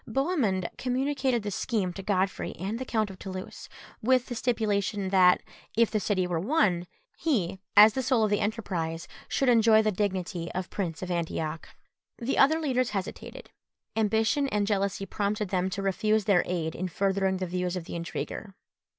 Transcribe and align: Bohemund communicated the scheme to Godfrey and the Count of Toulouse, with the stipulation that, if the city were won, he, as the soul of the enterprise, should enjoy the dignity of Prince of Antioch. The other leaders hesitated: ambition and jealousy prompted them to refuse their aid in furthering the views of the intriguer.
Bohemund 0.07 0.67
communicated 0.79 1.43
the 1.43 1.51
scheme 1.51 1.93
to 1.93 2.01
Godfrey 2.01 2.53
and 2.55 2.79
the 2.79 2.85
Count 2.85 3.11
of 3.11 3.19
Toulouse, 3.19 3.69
with 4.01 4.25
the 4.25 4.33
stipulation 4.33 5.09
that, 5.09 5.43
if 5.77 5.91
the 5.91 5.99
city 5.99 6.25
were 6.25 6.39
won, 6.39 6.87
he, 7.19 7.59
as 7.77 7.93
the 7.93 8.01
soul 8.01 8.23
of 8.23 8.31
the 8.31 8.39
enterprise, 8.39 9.07
should 9.27 9.47
enjoy 9.47 9.83
the 9.83 9.91
dignity 9.91 10.51
of 10.53 10.71
Prince 10.71 11.03
of 11.03 11.11
Antioch. 11.11 11.69
The 12.17 12.39
other 12.39 12.59
leaders 12.59 12.89
hesitated: 12.89 13.51
ambition 13.95 14.47
and 14.47 14.65
jealousy 14.65 15.05
prompted 15.05 15.49
them 15.49 15.69
to 15.69 15.83
refuse 15.83 16.25
their 16.25 16.41
aid 16.47 16.73
in 16.73 16.87
furthering 16.87 17.37
the 17.37 17.45
views 17.45 17.75
of 17.75 17.83
the 17.85 17.93
intriguer. 17.95 18.55